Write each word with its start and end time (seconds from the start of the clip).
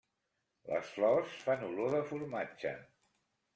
Les 0.69 0.87
flors 0.95 1.35
fan 1.43 1.67
olor 1.69 1.93
de 1.99 2.01
formatge. 2.15 2.75